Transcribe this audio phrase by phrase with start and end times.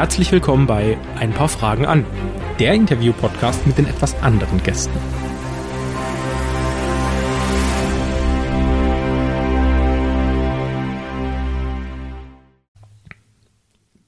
[0.00, 2.06] Herzlich willkommen bei Ein paar Fragen an,
[2.58, 4.98] der Interview-Podcast mit den etwas anderen Gästen.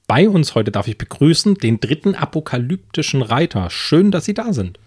[0.06, 3.68] Bei uns heute darf ich begrüßen den dritten apokalyptischen Reiter.
[3.68, 4.78] Schön, dass Sie da sind.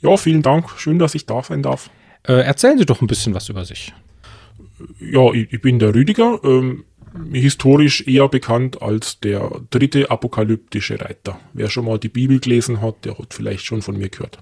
[0.00, 0.70] Ja, vielen Dank.
[0.78, 1.90] Schön, dass ich da sein darf.
[2.22, 3.92] Äh, erzählen Sie doch ein bisschen was über sich.
[4.98, 6.84] Ja, ich, ich bin der Rüdiger, ähm,
[7.32, 11.38] historisch eher bekannt als der dritte apokalyptische Reiter.
[11.52, 14.38] Wer schon mal die Bibel gelesen hat, der hat vielleicht schon von mir gehört.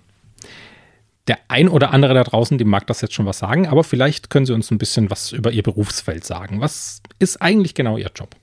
[1.29, 4.31] Der ein oder andere da draußen, dem mag das jetzt schon was sagen, aber vielleicht
[4.31, 6.61] können Sie uns ein bisschen was über Ihr Berufsfeld sagen.
[6.61, 8.35] Was ist eigentlich genau Ihr Job?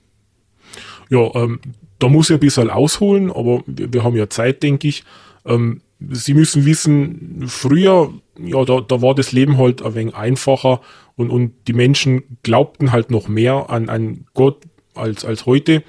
[1.10, 1.60] Ja, ähm,
[1.98, 5.04] da muss ich ein bisschen ausholen, aber wir, wir haben ja Zeit, denke ich.
[5.44, 10.80] Ähm, Sie müssen wissen, früher, ja, da, da war das Leben halt ein wenig einfacher
[11.16, 14.62] und, und die Menschen glaubten halt noch mehr an, an Gott
[14.94, 15.82] als, als heute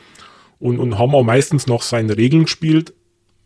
[0.60, 2.94] und, und haben auch meistens nach seinen Regeln gespielt.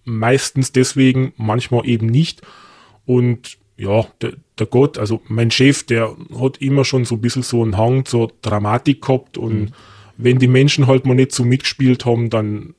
[0.03, 2.41] Meistens deswegen, manchmal eben nicht.
[3.05, 7.43] Und ja, der, der Gott, also mein Chef, der hat immer schon so ein bisschen
[7.43, 9.71] so einen Hang zur Dramatik gehabt und mhm
[10.17, 12.75] wenn die Menschen halt mal nicht so mitgespielt haben, dann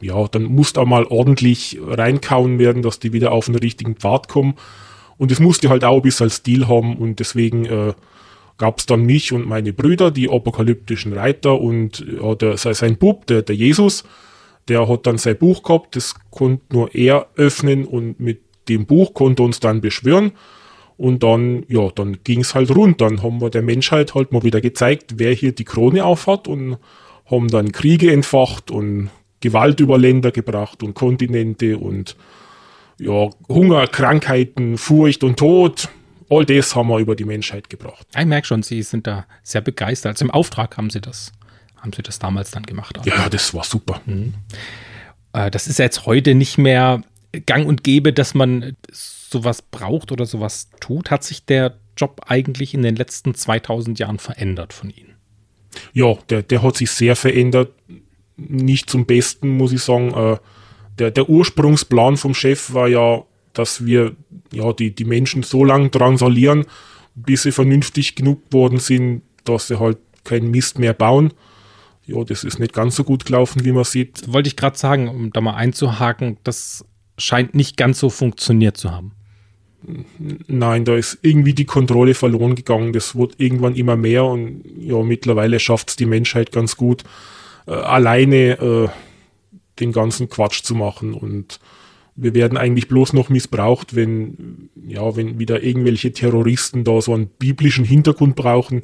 [0.00, 4.28] ja, dann muss da mal ordentlich reinkauen werden, dass die wieder auf den richtigen Pfad
[4.28, 4.54] kommen.
[5.18, 7.94] Und es musste halt auch ein bisschen Stil haben und deswegen äh,
[8.58, 13.26] gab es dann mich und meine Brüder, die apokalyptischen Reiter und ja, der, sein Bub,
[13.26, 14.04] der, der Jesus,
[14.68, 19.14] der hat dann sein Buch gehabt, das konnte nur er öffnen und mit dem Buch
[19.14, 20.32] konnte uns dann beschwören.
[20.98, 23.02] Und dann, ja, dann ging es halt rund.
[23.02, 26.78] Dann haben wir der Menschheit halt mal wieder gezeigt, wer hier die Krone aufhat und
[27.30, 32.16] haben dann Kriege entfacht und Gewalt über Länder gebracht und Kontinente und
[32.98, 35.88] ja, Hunger, Krankheiten, Furcht und Tod.
[36.28, 38.06] All das haben wir über die Menschheit gebracht.
[38.18, 40.12] Ich merke schon, Sie sind da sehr begeistert.
[40.14, 41.32] Also im Auftrag haben Sie das,
[41.76, 42.98] haben Sie das damals dann gemacht.
[43.04, 44.00] Ja, das war super.
[44.06, 44.34] Mhm.
[45.32, 47.02] Äh, das ist jetzt heute nicht mehr
[47.44, 52.74] gang und gäbe, dass man sowas braucht oder sowas tut, hat sich der Job eigentlich
[52.74, 55.14] in den letzten 2000 Jahren verändert von Ihnen?
[55.92, 57.72] Ja, der, der hat sich sehr verändert.
[58.36, 60.12] Nicht zum Besten, muss ich sagen.
[60.12, 60.36] Äh,
[60.98, 64.16] der, der Ursprungsplan vom Chef war ja, dass wir
[64.52, 66.66] ja, die, die Menschen so lange drangsalieren,
[67.14, 71.32] bis sie vernünftig genug geworden sind, dass sie halt keinen Mist mehr bauen.
[72.04, 74.32] Ja, das ist nicht ganz so gut gelaufen, wie man sieht.
[74.32, 76.84] Wollte ich gerade sagen, um da mal einzuhaken, das
[77.18, 79.12] scheint nicht ganz so funktioniert zu haben.
[80.46, 82.92] Nein, da ist irgendwie die Kontrolle verloren gegangen.
[82.92, 87.04] Das wird irgendwann immer mehr und ja, mittlerweile schafft es die Menschheit ganz gut,
[87.66, 88.88] äh, alleine äh,
[89.80, 91.14] den ganzen Quatsch zu machen.
[91.14, 91.60] Und
[92.14, 97.28] wir werden eigentlich bloß noch missbraucht, wenn, ja, wenn wieder irgendwelche Terroristen da so einen
[97.28, 98.82] biblischen Hintergrund brauchen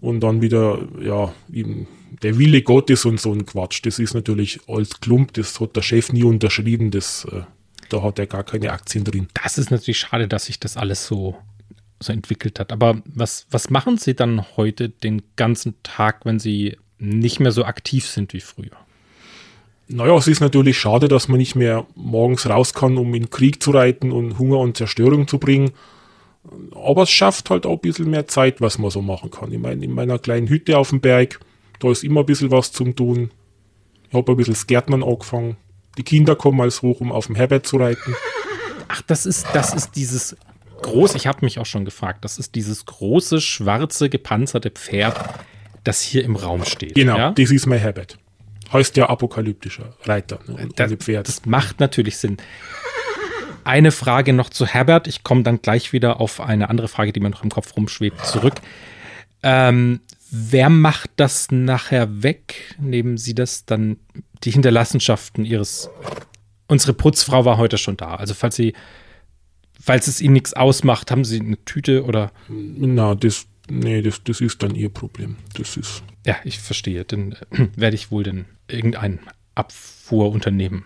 [0.00, 1.86] und dann wieder, ja, eben
[2.22, 3.84] der Wille Gottes und so ein Quatsch.
[3.84, 7.42] Das ist natürlich als Klump, das hat der Chef nie unterschrieben, das äh,
[7.88, 9.28] da hat er gar keine Aktien drin.
[9.34, 11.36] Das ist natürlich schade, dass sich das alles so,
[12.00, 12.72] so entwickelt hat.
[12.72, 17.64] Aber was, was machen Sie dann heute den ganzen Tag, wenn Sie nicht mehr so
[17.64, 18.76] aktiv sind wie früher?
[19.86, 23.62] Naja, es ist natürlich schade, dass man nicht mehr morgens raus kann, um in Krieg
[23.62, 25.72] zu reiten und Hunger und Zerstörung zu bringen.
[26.74, 29.52] Aber es schafft halt auch ein bisschen mehr Zeit, was man so machen kann.
[29.52, 31.40] Ich meine, in meiner kleinen Hütte auf dem Berg,
[31.80, 33.30] da ist immer ein bisschen was zum Tun.
[34.08, 35.56] Ich habe ein bisschen das Gärtnern angefangen.
[35.98, 38.14] Die Kinder kommen als hoch, um auf dem Herbert zu reiten.
[38.88, 40.36] Ach, das ist, das ist dieses
[40.82, 45.18] große, ich habe mich auch schon gefragt, das ist dieses große, schwarze, gepanzerte Pferd,
[45.84, 46.94] das hier im Raum steht.
[46.94, 47.30] Genau, ja?
[47.32, 48.18] das ist mein Herbert.
[48.72, 50.40] Heißt ja apokalyptischer Reiter.
[50.46, 51.28] Ne, das, Pferd.
[51.28, 52.38] das macht natürlich Sinn.
[53.62, 55.06] Eine Frage noch zu Herbert.
[55.06, 58.24] Ich komme dann gleich wieder auf eine andere Frage, die mir noch im Kopf rumschwebt,
[58.26, 58.54] zurück.
[59.42, 60.00] Ähm,
[60.30, 62.74] wer macht das nachher weg?
[62.78, 63.98] Nehmen Sie das dann
[64.42, 65.88] die Hinterlassenschaften ihres.
[66.66, 68.16] Unsere Putzfrau war heute schon da.
[68.16, 68.74] Also falls sie,
[69.80, 72.32] falls es ihnen nichts ausmacht, haben sie eine Tüte oder.
[72.48, 75.36] Na, das, nee, das, das ist dann ihr Problem.
[75.54, 76.02] Das ist.
[76.26, 77.04] Ja, ich verstehe.
[77.04, 79.20] Dann äh, werde ich wohl denn irgendein
[79.54, 80.84] Abfuhrunternehmen.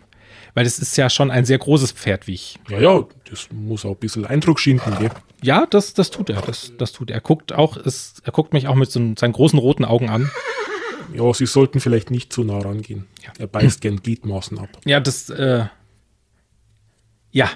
[0.54, 2.58] Weil das ist ja schon ein sehr großes Pferd, wie ich.
[2.68, 5.10] Ja, ja, das muss auch ein bisschen Eindruck schinden, gell?
[5.42, 6.42] Ja, das, das tut er.
[6.42, 7.16] Das, das tut er.
[7.16, 10.30] Er guckt auch, es, er guckt mich auch mit so, seinen großen roten Augen an
[11.12, 13.06] ja, sie sollten vielleicht nicht zu nah rangehen.
[13.24, 13.32] Ja.
[13.38, 14.68] Er beißt gern Gliedmaßen ab.
[14.84, 15.66] Ja, das, äh,
[17.30, 17.50] ja.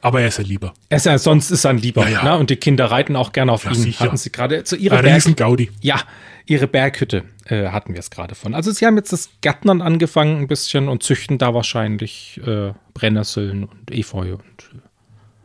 [0.00, 0.74] Aber er ist ja lieber.
[0.88, 2.04] Er ist ja, sonst ist er ein Lieber.
[2.04, 2.24] Ja, ja.
[2.24, 2.38] Ne?
[2.38, 3.76] Und die Kinder reiten auch gerne auf ja, ihn.
[3.76, 4.04] Sicher.
[4.04, 5.70] Hatten sie gerade zu ihrer Berg Gaudi.
[5.82, 6.00] Ja,
[6.46, 8.54] ihre Berghütte äh, hatten wir es gerade von.
[8.54, 13.64] Also sie haben jetzt das Gärtnern angefangen ein bisschen und züchten da wahrscheinlich äh, Brennnesseln
[13.64, 14.40] und Efeu und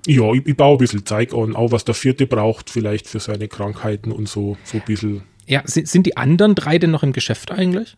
[0.08, 3.08] äh, ja, ich, ich, baue ein bisschen Zeug an, auch was der vierte braucht, vielleicht
[3.08, 6.92] für seine Krankheiten und so, so ein bisschen ja, sind, sind die anderen drei denn
[6.92, 7.98] noch im Geschäft eigentlich?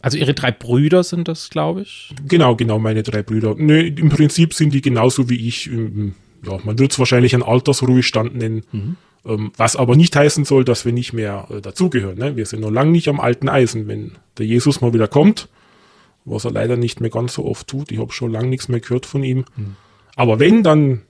[0.00, 2.14] Also ihre drei Brüder sind das, glaube ich.
[2.26, 3.54] Genau, genau, meine drei Brüder.
[3.56, 5.66] Nö, im Prinzip sind die genauso wie ich.
[5.68, 6.14] Ähm,
[6.44, 8.62] ja, man wird es wahrscheinlich einen Altersruhestand nennen.
[8.72, 8.96] Mhm.
[9.24, 12.18] Ähm, was aber nicht heißen soll, dass wir nicht mehr äh, dazugehören.
[12.18, 12.36] Ne?
[12.36, 13.88] Wir sind noch lange nicht am alten Eisen.
[13.88, 15.48] Wenn der Jesus mal wieder kommt,
[16.24, 18.80] was er leider nicht mehr ganz so oft tut, ich habe schon lange nichts mehr
[18.80, 19.44] gehört von ihm.
[19.56, 19.76] Mhm.
[20.14, 21.02] Aber wenn, dann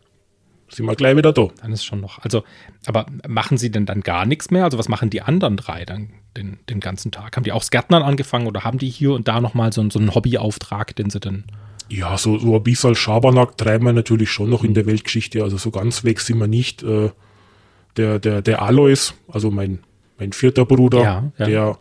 [0.68, 1.48] sind wir gleich wieder da.
[1.60, 2.18] Dann ist schon noch.
[2.20, 2.42] Also,
[2.86, 4.64] aber machen Sie denn dann gar nichts mehr?
[4.64, 7.36] Also, was machen die anderen drei dann den, den ganzen Tag?
[7.36, 9.98] Haben die auch das Gärtnern angefangen oder haben die hier und da nochmal so, so
[9.98, 11.44] einen Hobbyauftrag, den sie dann.
[11.88, 15.42] Ja, so, so ein bisschen Schabernack treiben wir natürlich schon noch in der Weltgeschichte.
[15.42, 16.82] Also, so ganz weg sind wir nicht.
[16.82, 17.10] Äh,
[17.96, 19.78] der, der, der Alois, also mein,
[20.18, 21.46] mein vierter Bruder, ja, ja.
[21.46, 21.78] der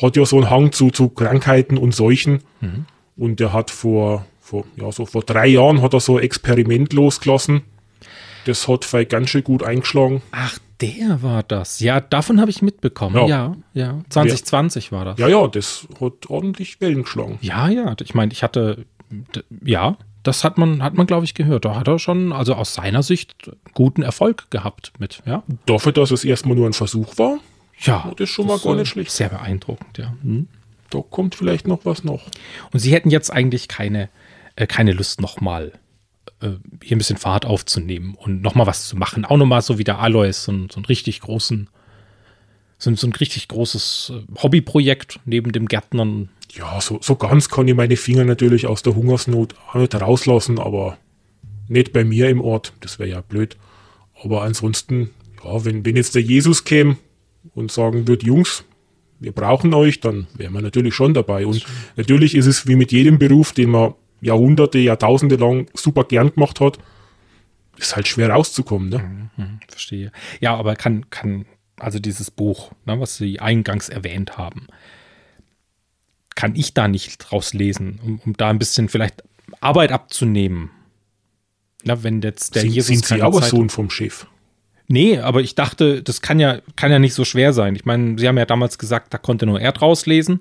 [0.00, 2.42] hat ja so einen Hang zu, zu Krankheiten und Seuchen.
[2.60, 2.86] Mhm.
[3.16, 6.94] Und der hat vor, vor, ja, so vor drei Jahren hat er so ein Experiment
[6.94, 7.62] losgelassen
[8.50, 10.22] das hat vielleicht ganz schön gut eingeschlagen.
[10.32, 11.80] Ach, der war das.
[11.80, 13.16] Ja, davon habe ich mitbekommen.
[13.16, 13.56] Ja, ja.
[13.74, 14.00] ja.
[14.08, 14.92] 2020 ja.
[14.92, 15.18] war das.
[15.18, 17.38] Ja, ja, das hat ordentlich Wellen geschlagen.
[17.42, 17.94] Ja, ja.
[18.00, 18.86] Ich meine, ich hatte,
[19.64, 21.64] ja, das hat man, hat man, glaube ich, gehört.
[21.64, 25.44] Da hat er schon, also aus seiner Sicht, guten Erfolg gehabt mit, ja.
[25.66, 27.38] Dafür, dass es erstmal nur ein Versuch war.
[27.78, 28.10] Ja.
[28.16, 29.12] Das ist schon das mal gar nicht schlecht.
[29.12, 30.14] Sehr beeindruckend, ja.
[30.22, 30.48] Hm.
[30.90, 32.22] Da kommt vielleicht noch was noch.
[32.72, 34.08] Und Sie hätten jetzt eigentlich keine,
[34.56, 35.72] äh, keine Lust nochmal
[36.40, 36.52] äh,
[36.82, 39.24] hier ein bisschen Fahrt aufzunehmen und nochmal was zu machen.
[39.24, 41.68] Auch nochmal so wie der Alois, so, ein, so einen richtig großen,
[42.78, 46.30] so ein, so ein richtig großes äh, Hobbyprojekt neben dem Gärtnern.
[46.52, 50.58] Ja, so, so ganz kann ich meine Finger natürlich aus der Hungersnot auch nicht rauslassen,
[50.58, 50.98] aber
[51.68, 53.56] nicht bei mir im Ort, das wäre ja blöd.
[54.22, 55.10] Aber ansonsten,
[55.44, 56.96] ja, wenn, wenn jetzt der Jesus käme
[57.54, 58.64] und sagen würde, Jungs,
[59.20, 61.46] wir brauchen euch, dann wären wir natürlich schon dabei.
[61.46, 61.64] Und
[61.96, 66.60] natürlich ist es wie mit jedem Beruf, den man Jahrhunderte, Jahrtausende lang super gern gemacht
[66.60, 66.78] hat,
[67.76, 68.88] ist halt schwer rauszukommen.
[68.88, 68.98] Ne?
[68.98, 70.12] Mhm, mhm, verstehe.
[70.40, 71.46] Ja, aber kann, kann,
[71.78, 74.66] also dieses Buch, ne, was Sie eingangs erwähnt haben,
[76.34, 79.22] kann ich da nicht draus lesen, um, um da ein bisschen vielleicht
[79.60, 80.70] Arbeit abzunehmen.
[81.82, 84.26] Na, wenn jetzt der sind, Jesus sind Sie aber Zeit Sohn vom Chef?
[84.86, 87.76] Nee, aber ich dachte, das kann ja, kann ja nicht so schwer sein.
[87.76, 90.40] Ich meine, Sie haben ja damals gesagt, da konnte nur er draus lesen.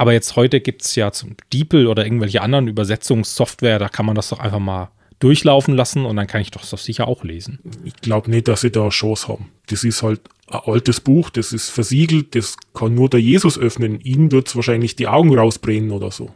[0.00, 4.14] Aber jetzt heute gibt es ja zum DeepL oder irgendwelche anderen Übersetzungssoftware, da kann man
[4.14, 7.58] das doch einfach mal durchlaufen lassen und dann kann ich doch das sicher auch lesen.
[7.84, 9.52] Ich glaube nicht, dass sie da eine Chance haben.
[9.66, 14.00] Das ist halt ein altes Buch, das ist versiegelt, das kann nur der Jesus öffnen.
[14.00, 16.30] Ihnen wird es wahrscheinlich die Augen rausbrennen oder so.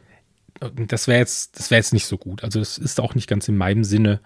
[0.61, 2.45] Das wäre jetzt, das jetzt nicht so gut.
[2.45, 4.21] Also das ist auch nicht ganz in meinem Sinne.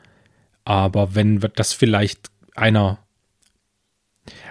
[0.65, 2.99] Aber wenn das vielleicht einer,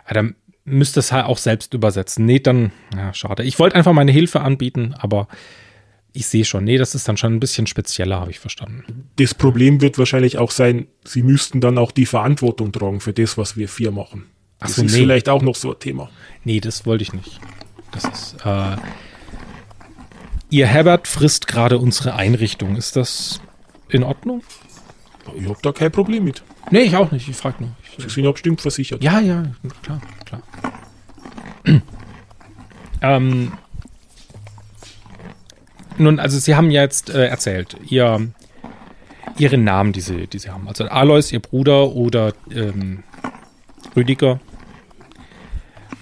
[0.09, 0.37] dann
[0.67, 2.25] müsste es halt auch selbst übersetzen.
[2.25, 3.43] Nee, dann, ja, schade.
[3.43, 5.27] Ich wollte einfach meine Hilfe anbieten, aber
[6.11, 9.09] ich sehe schon, nee, das ist dann schon ein bisschen spezieller, habe ich verstanden.
[9.15, 13.37] Das Problem wird wahrscheinlich auch sein, sie müssten dann auch die Verantwortung tragen für das,
[13.37, 14.25] was wir vier machen.
[14.59, 14.99] Das so, ist nee.
[14.99, 16.09] vielleicht auch noch so ein Thema.
[16.43, 17.39] Nee, das wollte ich nicht.
[17.91, 18.75] Das ist, äh,
[20.49, 22.75] ihr Herbert frisst gerade unsere Einrichtung.
[22.75, 23.39] Ist das
[23.89, 24.43] in Ordnung?
[25.39, 26.43] Ich habe da kein Problem mit.
[26.69, 27.27] Nee, ich auch nicht.
[27.27, 27.71] Ich frage nur.
[27.97, 29.03] Sie sind ja bestimmt versichert.
[29.03, 29.43] Ja, ja,
[29.81, 30.41] klar, klar.
[33.01, 33.53] ähm,
[35.97, 38.31] nun, also Sie haben ja jetzt äh, erzählt, ihr,
[39.37, 40.67] Ihre Namen, die Sie, die Sie haben.
[40.67, 43.03] Also Alois, Ihr Bruder oder ähm,
[43.95, 44.39] Rüdiger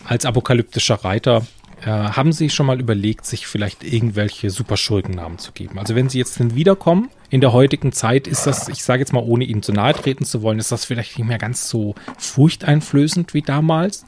[0.05, 1.45] als apokalyptischer Reiter.
[1.81, 5.77] Äh, haben Sie schon mal überlegt, sich vielleicht irgendwelche Superschurkennamen zu geben?
[5.77, 9.13] Also wenn Sie jetzt denn wiederkommen, in der heutigen Zeit ist das, ich sage jetzt
[9.13, 11.95] mal, ohne Ihnen zu nahe treten zu wollen, ist das vielleicht nicht mehr ganz so
[12.17, 14.05] furchteinflößend wie damals.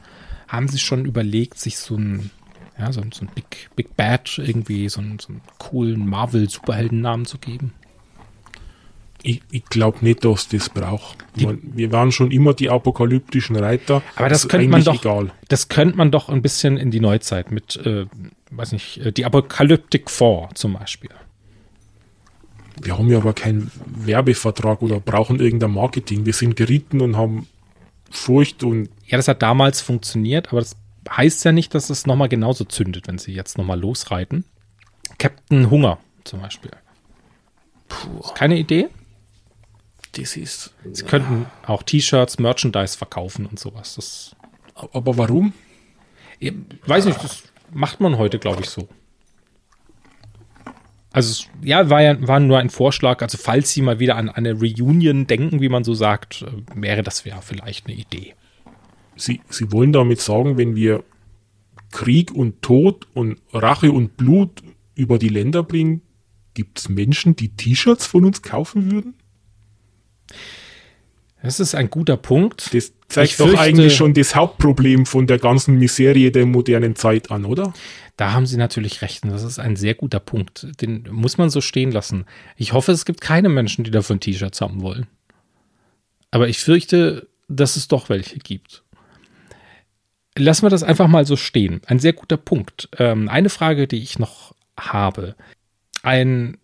[0.48, 2.30] Haben Sie schon überlegt, sich so ein,
[2.78, 7.38] ja, so, so ein Big, Big Bad irgendwie, so einen, so einen coolen Marvel-Superheldennamen zu
[7.38, 7.74] geben?
[9.22, 11.18] Ich, ich glaube nicht, dass das braucht.
[11.34, 14.02] Wir waren schon immer die apokalyptischen Reiter.
[14.14, 15.32] Aber das, das könnte man doch, egal.
[15.48, 18.06] das könnte man doch ein bisschen in die Neuzeit mit, äh,
[18.50, 21.10] weiß nicht, äh, die Apokalyptic Four zum Beispiel.
[22.80, 26.24] Wir haben ja aber keinen Werbevertrag oder brauchen irgendein Marketing.
[26.24, 27.48] Wir sind geritten und haben
[28.10, 28.88] Furcht und.
[29.06, 30.76] Ja, das hat damals funktioniert, aber das
[31.10, 34.44] heißt ja nicht, dass es nochmal genauso zündet, wenn sie jetzt nochmal losreiten.
[35.18, 36.70] Captain Hunger zum Beispiel.
[37.88, 38.20] Puh.
[38.34, 38.88] Keine Idee?
[40.18, 40.74] Das ist.
[40.92, 43.94] Sie könnten auch T-Shirts, Merchandise verkaufen und sowas.
[43.94, 44.36] Das,
[44.74, 45.52] aber warum?
[46.38, 46.52] Ich
[46.86, 48.88] weiß nicht, das macht man heute, glaube ich, so.
[51.10, 53.22] Also, ja, war ja war nur ein Vorschlag.
[53.22, 57.02] Also, falls Sie mal wieder an eine Reunion denken, wie man so sagt, äh, wäre
[57.02, 58.34] das ja vielleicht eine Idee.
[59.16, 61.02] Sie, Sie wollen damit sagen, wenn wir
[61.90, 64.62] Krieg und Tod und Rache und Blut
[64.94, 66.02] über die Länder bringen,
[66.54, 69.14] gibt es Menschen, die T-Shirts von uns kaufen würden?
[71.42, 72.74] Das ist ein guter Punkt.
[72.74, 76.96] Das zeigt ich doch fürchte, eigentlich schon das Hauptproblem von der ganzen Miserie der modernen
[76.96, 77.72] Zeit an, oder?
[78.16, 79.24] Da haben Sie natürlich recht.
[79.24, 80.66] Und das ist ein sehr guter Punkt.
[80.80, 82.24] Den muss man so stehen lassen.
[82.56, 85.06] Ich hoffe, es gibt keine Menschen, die davon T-Shirts haben wollen.
[86.30, 88.82] Aber ich fürchte, dass es doch welche gibt.
[90.36, 91.80] Lassen wir das einfach mal so stehen.
[91.86, 92.88] Ein sehr guter Punkt.
[92.98, 95.36] Ähm, eine Frage, die ich noch habe.
[96.02, 96.58] Ein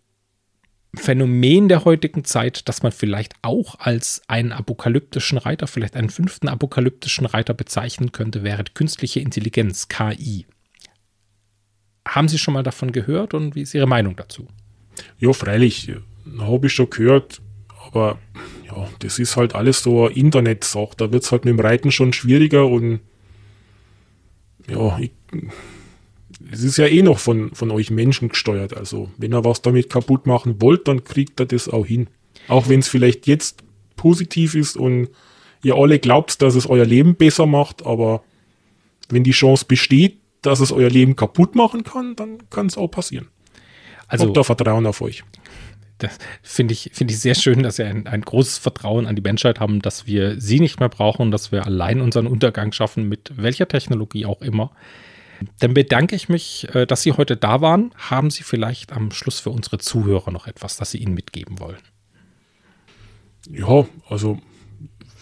[0.97, 6.49] Phänomen der heutigen Zeit, das man vielleicht auch als einen apokalyptischen Reiter, vielleicht einen fünften
[6.49, 10.47] apokalyptischen Reiter bezeichnen könnte, wäre künstliche Intelligenz, KI.
[12.07, 14.47] Haben Sie schon mal davon gehört und wie ist Ihre Meinung dazu?
[15.19, 15.93] Ja, freilich,
[16.39, 17.41] habe ich schon gehört,
[17.87, 18.19] aber
[18.67, 20.97] ja, das ist halt alles so Internetsache.
[20.97, 23.01] Da wird es halt mit dem Reiten schon schwieriger und
[24.69, 25.13] ja, ich,
[26.51, 28.77] es ist ja eh noch von, von euch Menschen gesteuert.
[28.77, 32.09] Also, wenn ihr was damit kaputt machen wollt, dann kriegt ihr das auch hin.
[32.49, 33.63] Auch wenn es vielleicht jetzt
[33.97, 35.09] positiv ist und
[35.63, 38.23] ihr alle glaubt, dass es euer Leben besser macht, aber
[39.09, 42.89] wenn die Chance besteht, dass es euer Leben kaputt machen kann, dann kann es auch
[42.89, 43.29] passieren.
[44.09, 45.25] Also, Habt da Vertrauen auf euch.
[45.99, 49.23] Das finde ich, find ich sehr schön, dass wir ein, ein, großes Vertrauen an die
[49.23, 53.33] Menschheit haben, dass wir sie nicht mehr brauchen, dass wir allein unseren Untergang schaffen, mit
[53.37, 54.73] welcher Technologie auch immer.
[55.59, 57.93] Dann bedanke ich mich, äh, dass Sie heute da waren.
[57.97, 61.79] Haben Sie vielleicht am Schluss für unsere Zuhörer noch etwas, das Sie ihnen mitgeben wollen?
[63.51, 64.39] Ja, also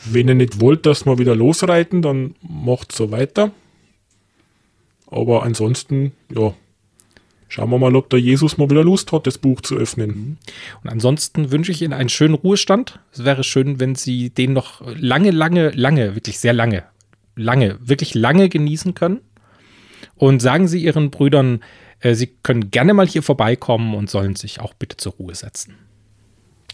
[0.04, 3.52] wenn ihr nicht wollt, dass wir wieder losreiten, dann macht so weiter.
[5.06, 6.54] Aber ansonsten, ja,
[7.48, 10.08] schauen wir mal, ob der Jesus mal wieder Lust hat, das Buch zu öffnen.
[10.08, 10.36] Mhm.
[10.82, 12.98] Und ansonsten wünsche ich Ihnen einen schönen Ruhestand.
[13.12, 16.84] Es wäre schön, wenn Sie den noch lange, lange, lange, wirklich sehr lange,
[17.36, 19.20] lange, wirklich lange genießen können.
[20.16, 21.60] Und sagen Sie Ihren Brüdern,
[22.00, 25.74] äh, Sie können gerne mal hier vorbeikommen und sollen sich auch bitte zur Ruhe setzen.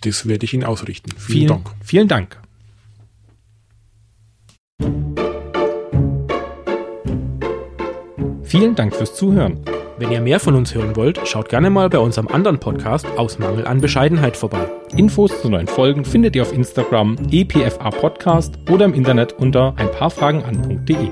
[0.03, 1.11] Das werde ich Ihnen ausrichten.
[1.17, 1.71] Vielen, vielen Dank.
[1.83, 2.41] Vielen Dank.
[8.49, 9.61] Vielen Dank fürs Zuhören.
[9.99, 13.39] Wenn ihr mehr von uns hören wollt, schaut gerne mal bei unserem anderen Podcast Aus
[13.39, 14.67] Mangel an Bescheidenheit vorbei.
[14.97, 21.11] Infos zu neuen Folgen findet ihr auf Instagram epfa Podcast oder im Internet unter einpaarfragenan.de.